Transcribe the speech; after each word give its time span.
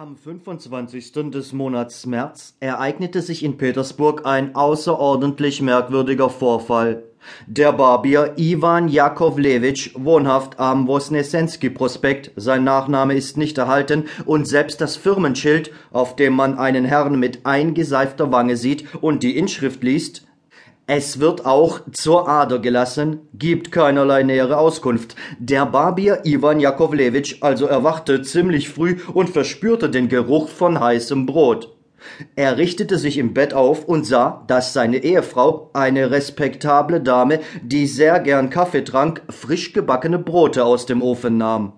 Am 0.00 0.16
25. 0.16 1.10
des 1.32 1.52
Monats 1.52 2.06
März 2.06 2.54
ereignete 2.60 3.20
sich 3.20 3.42
in 3.42 3.56
Petersburg 3.56 4.24
ein 4.26 4.54
außerordentlich 4.54 5.60
merkwürdiger 5.60 6.30
Vorfall. 6.30 7.02
Der 7.48 7.72
Barbier 7.72 8.34
Iwan 8.36 8.86
Jakovlewitsch, 8.86 9.90
wohnhaft 9.96 10.60
am 10.60 10.86
Wosnesensky-Prospekt, 10.86 12.30
sein 12.36 12.62
Nachname 12.62 13.14
ist 13.14 13.36
nicht 13.36 13.58
erhalten, 13.58 14.04
und 14.24 14.46
selbst 14.46 14.80
das 14.80 14.96
Firmenschild, 14.96 15.72
auf 15.90 16.14
dem 16.14 16.34
man 16.34 16.56
einen 16.56 16.84
Herrn 16.84 17.18
mit 17.18 17.44
eingeseifter 17.44 18.30
Wange 18.30 18.56
sieht 18.56 18.84
und 19.00 19.24
die 19.24 19.36
Inschrift 19.36 19.82
liest, 19.82 20.27
es 20.90 21.20
wird 21.20 21.44
auch 21.44 21.80
zur 21.92 22.30
Ader 22.30 22.60
gelassen, 22.60 23.20
gibt 23.34 23.70
keinerlei 23.70 24.22
nähere 24.22 24.56
Auskunft. 24.56 25.16
Der 25.38 25.66
Barbier 25.66 26.22
Iwan 26.24 26.60
Jakovlewitsch 26.60 27.36
also 27.42 27.66
erwachte 27.66 28.22
ziemlich 28.22 28.70
früh 28.70 28.96
und 29.12 29.28
verspürte 29.28 29.90
den 29.90 30.08
Geruch 30.08 30.48
von 30.48 30.80
heißem 30.80 31.26
Brot. 31.26 31.76
Er 32.36 32.56
richtete 32.56 32.96
sich 32.96 33.18
im 33.18 33.34
Bett 33.34 33.52
auf 33.52 33.84
und 33.84 34.06
sah, 34.06 34.44
dass 34.46 34.72
seine 34.72 35.04
Ehefrau, 35.04 35.70
eine 35.74 36.10
respektable 36.10 37.02
Dame, 37.02 37.40
die 37.62 37.86
sehr 37.86 38.18
gern 38.20 38.48
Kaffee 38.48 38.82
trank, 38.82 39.20
frisch 39.28 39.74
gebackene 39.74 40.18
Brote 40.18 40.64
aus 40.64 40.86
dem 40.86 41.02
Ofen 41.02 41.36
nahm. 41.36 41.74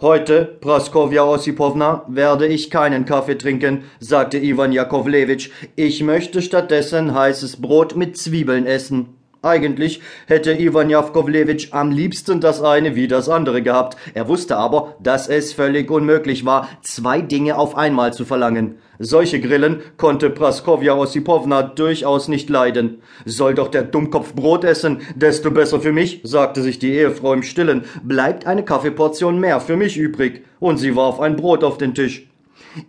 Heute, 0.00 0.44
Praskowja 0.60 1.24
Ossipowna, 1.24 2.04
werde 2.06 2.46
ich 2.46 2.70
keinen 2.70 3.04
Kaffee 3.04 3.36
trinken, 3.36 3.82
sagte 3.98 4.38
Iwan 4.38 4.70
Jakowlewitsch. 4.70 5.50
Ich 5.74 6.04
möchte 6.04 6.40
stattdessen 6.40 7.14
heißes 7.14 7.60
Brot 7.60 7.96
mit 7.96 8.16
Zwiebeln 8.16 8.64
essen. 8.64 9.17
Eigentlich 9.40 10.00
hätte 10.26 10.52
Iwan 10.52 10.90
Jakowlewitsch 10.90 11.68
am 11.70 11.92
liebsten 11.92 12.40
das 12.40 12.60
eine 12.60 12.96
wie 12.96 13.06
das 13.06 13.28
andere 13.28 13.62
gehabt. 13.62 13.96
Er 14.12 14.26
wusste 14.26 14.56
aber, 14.56 14.96
dass 15.00 15.28
es 15.28 15.52
völlig 15.52 15.92
unmöglich 15.92 16.44
war, 16.44 16.68
zwei 16.82 17.20
Dinge 17.20 17.56
auf 17.56 17.76
einmal 17.76 18.12
zu 18.12 18.24
verlangen. 18.24 18.78
Solche 18.98 19.40
Grillen 19.40 19.80
konnte 19.96 20.30
Praskowja 20.30 20.94
Ossipowna 20.94 21.62
durchaus 21.62 22.26
nicht 22.26 22.50
leiden. 22.50 23.00
Soll 23.26 23.54
doch 23.54 23.68
der 23.68 23.84
Dummkopf 23.84 24.34
Brot 24.34 24.64
essen, 24.64 25.02
desto 25.14 25.52
besser 25.52 25.80
für 25.80 25.92
mich, 25.92 26.20
sagte 26.24 26.60
sich 26.60 26.80
die 26.80 26.94
Ehefrau 26.94 27.32
im 27.32 27.44
Stillen, 27.44 27.84
bleibt 28.02 28.44
eine 28.44 28.64
Kaffeeportion 28.64 29.38
mehr 29.38 29.60
für 29.60 29.76
mich 29.76 29.96
übrig, 29.96 30.42
und 30.58 30.78
sie 30.78 30.96
warf 30.96 31.20
ein 31.20 31.36
Brot 31.36 31.62
auf 31.62 31.78
den 31.78 31.94
Tisch. 31.94 32.28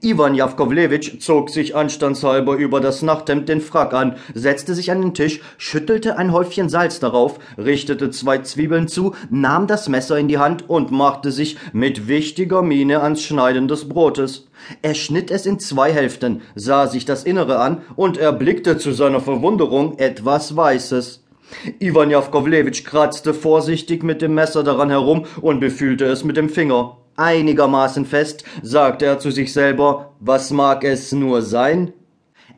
Iwan 0.01 0.35
Jawkowlewitsch 0.35 1.19
zog 1.19 1.49
sich 1.49 1.75
anstandshalber 1.75 2.55
über 2.55 2.79
das 2.79 3.01
Nachthemd 3.01 3.49
den 3.49 3.61
Frack 3.61 3.93
an, 3.93 4.15
setzte 4.33 4.73
sich 4.73 4.91
an 4.91 5.01
den 5.01 5.13
Tisch, 5.13 5.41
schüttelte 5.57 6.17
ein 6.17 6.31
Häufchen 6.31 6.69
Salz 6.69 6.99
darauf, 6.99 7.39
richtete 7.57 8.11
zwei 8.11 8.39
Zwiebeln 8.39 8.87
zu, 8.87 9.15
nahm 9.29 9.67
das 9.67 9.89
Messer 9.89 10.17
in 10.17 10.27
die 10.27 10.37
Hand 10.37 10.69
und 10.69 10.91
machte 10.91 11.31
sich 11.31 11.57
mit 11.73 12.07
wichtiger 12.07 12.61
Miene 12.61 13.01
ans 13.01 13.21
Schneiden 13.21 13.67
des 13.67 13.89
Brotes. 13.89 14.47
Er 14.81 14.93
schnitt 14.93 15.31
es 15.31 15.45
in 15.45 15.59
zwei 15.59 15.91
Hälften, 15.91 16.41
sah 16.55 16.87
sich 16.87 17.05
das 17.05 17.23
Innere 17.23 17.59
an 17.59 17.81
und 17.95 18.17
erblickte 18.17 18.77
zu 18.77 18.91
seiner 18.91 19.21
Verwunderung 19.21 19.97
etwas 19.97 20.55
Weißes. 20.55 21.23
Iwan 21.79 22.09
Jawkowlewitsch 22.09 22.83
kratzte 22.83 23.33
vorsichtig 23.33 24.03
mit 24.03 24.21
dem 24.21 24.33
Messer 24.33 24.63
daran 24.63 24.89
herum 24.89 25.25
und 25.41 25.59
befühlte 25.59 26.05
es 26.05 26.23
mit 26.23 26.37
dem 26.37 26.49
Finger 26.49 26.97
einigermaßen 27.19 28.05
fest, 28.05 28.43
sagte 28.63 29.05
er 29.05 29.19
zu 29.19 29.29
sich 29.29 29.53
selber, 29.53 30.13
was 30.19 30.51
mag 30.51 30.83
es 30.83 31.11
nur 31.11 31.41
sein? 31.41 31.93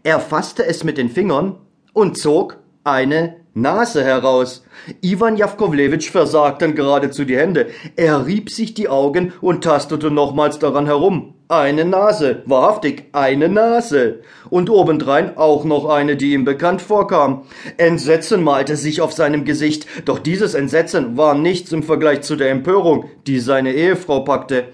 Er 0.04 0.20
fasste 0.20 0.66
es 0.66 0.84
mit 0.84 0.98
den 0.98 1.10
Fingern 1.10 1.58
und 1.94 2.18
zog 2.18 2.58
eine 2.84 3.38
Nase 3.54 4.04
heraus. 4.04 4.64
Iwan 5.02 5.36
Jawkowlewitsch 5.36 6.10
versagten 6.10 6.74
geradezu 6.74 7.26
die 7.26 7.38
Hände. 7.38 7.68
Er 7.96 8.26
rieb 8.26 8.50
sich 8.50 8.74
die 8.74 8.88
Augen 8.88 9.34
und 9.42 9.64
tastete 9.64 10.10
nochmals 10.10 10.58
daran 10.60 10.86
herum. 10.86 11.34
Eine 11.52 11.84
Nase, 11.84 12.44
wahrhaftig, 12.46 13.10
eine 13.12 13.50
Nase. 13.50 14.22
Und 14.50 14.70
obendrein 14.70 15.36
auch 15.36 15.66
noch 15.66 15.84
eine, 15.84 16.16
die 16.16 16.32
ihm 16.32 16.46
bekannt 16.46 16.82
vorkam. 16.82 17.44
Entsetzen 17.76 18.42
malte 18.42 18.78
sich 18.78 19.02
auf 19.02 19.12
seinem 19.12 19.44
Gesicht, 19.44 19.86
doch 20.06 20.20
dieses 20.20 20.54
Entsetzen 20.54 21.18
war 21.18 21.36
nichts 21.36 21.74
im 21.74 21.84
Vergleich 21.84 22.22
zu 22.22 22.38
der 22.38 22.52
Empörung, 22.52 23.10
die 23.28 23.42
seine 23.42 23.74
Ehefrau 23.74 24.22
packte. 24.22 24.70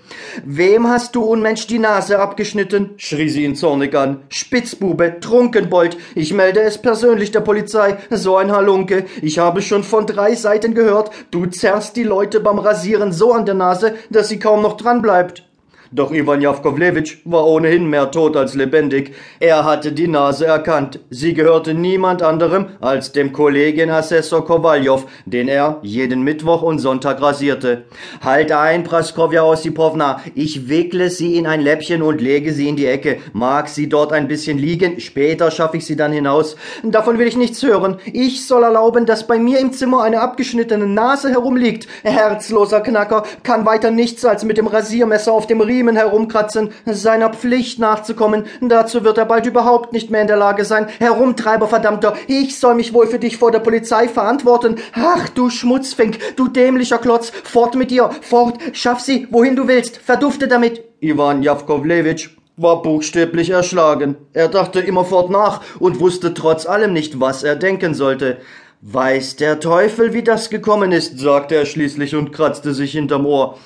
Wem 0.45 0.87
hast 0.87 1.15
du, 1.15 1.23
Unmensch, 1.23 1.65
die 1.65 1.79
Nase 1.79 2.19
abgeschnitten? 2.19 2.91
schrie 2.97 3.29
sie 3.29 3.43
ihn 3.43 3.55
zornig 3.55 3.95
an. 3.95 4.21
Spitzbube, 4.29 5.19
Trunkenbold, 5.19 5.97
ich 6.13 6.31
melde 6.31 6.59
es 6.59 6.77
persönlich 6.77 7.31
der 7.31 7.41
Polizei, 7.41 7.97
so 8.11 8.37
ein 8.37 8.51
Halunke. 8.51 9.05
Ich 9.23 9.39
habe 9.39 9.63
schon 9.63 9.81
von 9.81 10.05
drei 10.05 10.35
Seiten 10.35 10.75
gehört, 10.75 11.09
du 11.31 11.47
zerrst 11.47 11.95
die 11.95 12.03
Leute 12.03 12.39
beim 12.39 12.59
Rasieren 12.59 13.11
so 13.11 13.33
an 13.33 13.47
der 13.47 13.55
Nase, 13.55 13.95
dass 14.11 14.29
sie 14.29 14.37
kaum 14.37 14.61
noch 14.61 14.77
dran 14.77 15.01
bleibt. 15.01 15.46
Doch 15.91 16.11
Iwan 16.11 16.41
Jawkowlewitsch 16.41 17.19
war 17.23 17.47
ohnehin 17.47 17.89
mehr 17.89 18.11
tot 18.11 18.35
als 18.35 18.55
lebendig. 18.55 19.13
Er 19.39 19.63
hatte 19.63 19.93
die 19.93 20.09
Nase 20.09 20.45
erkannt. 20.45 20.99
Sie 21.09 21.33
gehörte 21.33 21.73
niemand 21.73 22.21
anderem 22.21 22.67
als 22.81 23.13
dem 23.13 23.31
Kollegien 23.31 23.89
Assessor 23.89 24.43
Kowaljow, 24.43 25.05
den 25.25 25.47
er 25.47 25.79
jeden 25.81 26.23
Mittwoch 26.23 26.61
und 26.61 26.79
Sonntag 26.79 27.21
rasierte. 27.21 27.85
Halt 28.21 28.51
ein, 28.51 28.83
Praskowja 28.83 29.43
Ossipowna. 29.43 30.21
Ich 30.35 30.67
wickle 30.67 31.09
sie 31.09 31.37
in 31.37 31.47
ein 31.47 31.61
Läppchen 31.61 32.01
und 32.01 32.19
lege 32.19 32.51
sie 32.51 32.67
in 32.67 32.75
die 32.75 32.85
Ecke. 32.85 33.19
Mag 33.31 33.69
sie 33.69 33.87
dort 33.87 34.11
ein 34.11 34.27
bisschen 34.27 34.57
liegen, 34.57 34.99
später 34.99 35.51
schaffe 35.51 35.77
ich 35.77 35.85
sie 35.85 35.95
dann 35.95 36.11
hinaus. 36.11 36.57
Davon 36.83 37.17
will 37.17 37.27
ich 37.27 37.37
nichts 37.37 37.63
hören. 37.63 37.97
Ich 38.11 38.45
soll 38.45 38.63
erlauben, 38.63 39.05
dass 39.05 39.25
bei 39.25 39.39
mir 39.39 39.59
im 39.59 39.71
Zimmer 39.71 40.03
eine 40.03 40.19
abgeschnittene 40.19 40.85
Nase 40.85 41.29
herumliegt. 41.29 41.87
Herzloser 42.03 42.81
Knacker 42.81 43.23
kann 43.43 43.65
weiter 43.65 43.89
nichts 43.89 44.25
als 44.25 44.43
mit 44.43 44.57
dem 44.57 44.67
Rasiermesser 44.67 45.31
auf 45.31 45.47
dem 45.47 45.61
Riemen 45.61 45.76
Riemen 45.77 45.95
herumkratzen, 45.95 46.71
seiner 46.85 47.29
Pflicht 47.29 47.77
nachzukommen. 47.77 48.45
Dazu 48.61 49.03
wird 49.03 49.19
er 49.19 49.25
bald 49.25 49.45
überhaupt 49.45 49.93
nicht 49.93 50.09
mehr 50.09 50.21
in 50.21 50.27
der 50.27 50.37
Lage 50.37 50.65
sein. 50.65 50.87
Herumtreiber, 50.97 51.67
verdammter, 51.67 52.15
ich 52.25 52.57
soll 52.57 52.73
mich 52.73 52.95
wohl 52.95 53.05
für 53.05 53.19
dich 53.19 53.37
vor 53.37 53.51
der 53.51 53.59
Polizei 53.59 54.07
verantworten. 54.07 54.77
Ach, 54.93 55.29
du 55.29 55.51
Schmutzfink, 55.51 56.35
du 56.35 56.47
dämlicher 56.47 56.97
Klotz, 56.97 57.31
fort 57.43 57.75
mit 57.75 57.91
dir, 57.91 58.09
fort, 58.21 58.57
schaff 58.73 59.01
sie, 59.01 59.27
wohin 59.29 59.55
du 59.55 59.67
willst, 59.67 59.97
verdufte 59.97 60.47
damit. 60.47 60.83
Iwan 60.99 61.43
Jawkowlewitsch 61.43 62.31
war 62.55 62.81
buchstäblich 62.81 63.51
erschlagen. 63.51 64.15
Er 64.33 64.47
dachte 64.47 64.79
immerfort 64.79 65.29
nach 65.29 65.61
und 65.79 65.99
wusste 65.99 66.33
trotz 66.33 66.65
allem 66.65 66.91
nicht, 66.91 67.19
was 67.19 67.43
er 67.43 67.55
denken 67.55 67.93
sollte. 67.93 68.37
Weiß 68.81 69.35
der 69.35 69.59
Teufel, 69.59 70.13
wie 70.13 70.23
das 70.23 70.49
gekommen 70.49 70.91
ist, 70.91 71.19
sagte 71.19 71.53
er 71.53 71.67
schließlich 71.67 72.15
und 72.15 72.31
kratzte 72.31 72.73
sich 72.73 72.93
hinterm 72.93 73.27
Ohr. 73.27 73.59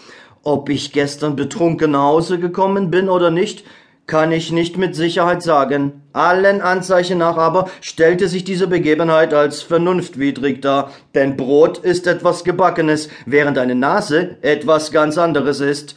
Ob 0.43 0.69
ich 0.69 0.91
gestern 0.91 1.35
betrunken 1.35 1.91
nach 1.91 2.03
Hause 2.03 2.39
gekommen 2.39 2.89
bin 2.89 3.09
oder 3.09 3.29
nicht, 3.29 3.63
kann 4.07 4.31
ich 4.31 4.51
nicht 4.51 4.77
mit 4.77 4.95
Sicherheit 4.95 5.43
sagen. 5.43 6.01
Allen 6.13 6.61
Anzeichen 6.61 7.19
nach 7.19 7.37
aber 7.37 7.69
stellte 7.79 8.27
sich 8.27 8.43
diese 8.43 8.67
Begebenheit 8.67 9.33
als 9.33 9.61
vernunftwidrig 9.61 10.61
dar, 10.61 10.91
denn 11.13 11.37
Brot 11.37 11.77
ist 11.77 12.07
etwas 12.07 12.43
Gebackenes, 12.43 13.09
während 13.25 13.57
eine 13.57 13.75
Nase 13.75 14.37
etwas 14.41 14.91
ganz 14.91 15.17
anderes 15.17 15.59
ist. 15.59 15.95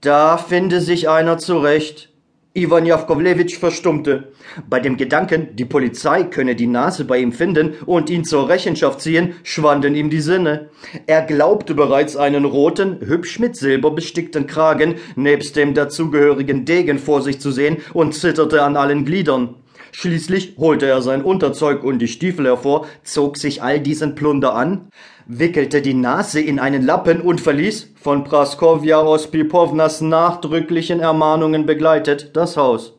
Da 0.00 0.36
finde 0.36 0.80
sich 0.80 1.08
einer 1.08 1.38
zurecht. 1.38 2.10
Iwan 2.56 2.86
Jawkowlewitsch 2.86 3.58
verstummte. 3.58 4.32
Bei 4.66 4.80
dem 4.80 4.96
Gedanken, 4.96 5.54
die 5.56 5.66
Polizei 5.66 6.24
könne 6.24 6.56
die 6.56 6.66
Nase 6.66 7.04
bei 7.04 7.18
ihm 7.18 7.32
finden 7.32 7.74
und 7.84 8.08
ihn 8.08 8.24
zur 8.24 8.48
Rechenschaft 8.48 9.02
ziehen, 9.02 9.34
schwanden 9.42 9.94
ihm 9.94 10.08
die 10.08 10.22
Sinne. 10.22 10.70
Er 11.06 11.20
glaubte 11.20 11.74
bereits 11.74 12.16
einen 12.16 12.46
roten, 12.46 13.00
hübsch 13.00 13.38
mit 13.40 13.56
Silber 13.56 13.90
bestickten 13.90 14.46
Kragen 14.46 14.94
nebst 15.16 15.54
dem 15.54 15.74
dazugehörigen 15.74 16.64
Degen 16.64 16.98
vor 16.98 17.20
sich 17.20 17.40
zu 17.40 17.50
sehen 17.50 17.76
und 17.92 18.14
zitterte 18.14 18.62
an 18.62 18.76
allen 18.76 19.04
Gliedern. 19.04 19.56
Schließlich 19.92 20.56
holte 20.58 20.86
er 20.86 21.02
sein 21.02 21.22
Unterzeug 21.22 21.84
und 21.84 21.98
die 22.00 22.08
Stiefel 22.08 22.46
hervor, 22.46 22.86
zog 23.02 23.36
sich 23.36 23.62
all 23.62 23.80
diesen 23.80 24.14
Plunder 24.14 24.54
an, 24.54 24.88
wickelte 25.26 25.82
die 25.82 25.94
Nase 25.94 26.40
in 26.40 26.58
einen 26.58 26.84
Lappen 26.84 27.20
und 27.20 27.40
verließ, 27.40 27.94
von 28.00 28.24
Praskowja 28.24 29.02
Ospipownas 29.02 30.00
nachdrücklichen 30.00 31.00
Ermahnungen 31.00 31.66
begleitet, 31.66 32.30
das 32.34 32.56
Haus. 32.56 32.95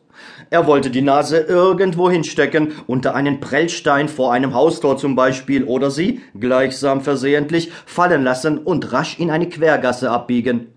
Er 0.50 0.66
wollte 0.66 0.90
die 0.90 1.02
Nase 1.02 1.40
irgendwo 1.40 2.10
hinstecken, 2.10 2.72
unter 2.86 3.14
einen 3.14 3.40
Prellstein 3.40 4.08
vor 4.08 4.32
einem 4.32 4.54
Haustor 4.54 4.96
zum 4.96 5.14
Beispiel, 5.14 5.64
oder 5.64 5.90
sie, 5.90 6.22
gleichsam 6.38 7.02
versehentlich, 7.02 7.70
fallen 7.84 8.24
lassen 8.24 8.58
und 8.58 8.92
rasch 8.92 9.18
in 9.18 9.30
eine 9.30 9.48
Quergasse 9.48 10.10
abbiegen. 10.10 10.68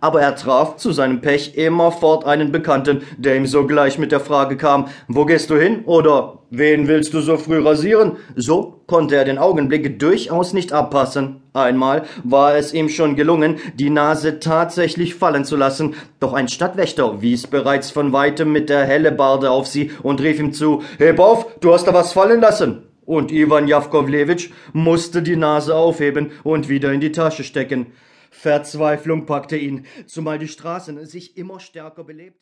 Aber 0.00 0.20
er 0.20 0.34
traf 0.34 0.76
zu 0.76 0.90
seinem 0.90 1.20
Pech 1.20 1.56
immerfort 1.56 2.24
einen 2.24 2.50
Bekannten, 2.50 3.02
der 3.18 3.36
ihm 3.36 3.46
sogleich 3.46 3.98
mit 3.98 4.10
der 4.10 4.20
Frage 4.20 4.56
kam, 4.56 4.88
wo 5.06 5.24
gehst 5.24 5.50
du 5.50 5.56
hin? 5.56 5.84
Oder 5.84 6.40
wen 6.50 6.88
willst 6.88 7.14
du 7.14 7.20
so 7.20 7.36
früh 7.36 7.62
rasieren? 7.62 8.16
So 8.34 8.82
konnte 8.86 9.14
er 9.14 9.24
den 9.24 9.38
Augenblick 9.38 10.00
durchaus 10.00 10.52
nicht 10.52 10.72
abpassen. 10.72 11.42
Einmal 11.52 12.04
war 12.22 12.54
es 12.54 12.72
ihm 12.72 12.88
schon 12.88 13.16
gelungen, 13.16 13.58
die 13.74 13.90
Nase 13.90 14.38
tatsächlich 14.38 15.16
fallen 15.16 15.44
zu 15.44 15.56
lassen, 15.56 15.94
doch 16.20 16.32
ein 16.32 16.48
Stadtwächter 16.48 17.22
wies 17.22 17.48
bereits 17.48 17.90
von 17.90 18.12
weitem 18.12 18.52
mit 18.52 18.68
der 18.68 18.84
Hellebarde 18.84 19.50
auf 19.50 19.66
sie 19.66 19.90
und 20.02 20.20
rief 20.20 20.38
ihm 20.38 20.52
zu, 20.52 20.82
Heb 20.98 21.18
auf, 21.18 21.58
du 21.58 21.72
hast 21.72 21.86
da 21.86 21.94
was 21.94 22.12
fallen 22.12 22.40
lassen. 22.40 22.84
Und 23.04 23.32
Iwan 23.32 23.66
Jawkowlewitsch 23.66 24.50
musste 24.72 25.22
die 25.22 25.34
Nase 25.34 25.74
aufheben 25.74 26.30
und 26.44 26.68
wieder 26.68 26.92
in 26.92 27.00
die 27.00 27.10
Tasche 27.10 27.42
stecken. 27.42 27.86
Verzweiflung 28.30 29.26
packte 29.26 29.56
ihn, 29.56 29.86
zumal 30.06 30.38
die 30.38 30.46
Straßen 30.46 31.04
sich 31.04 31.36
immer 31.36 31.58
stärker 31.58 32.04
belebten. 32.04 32.38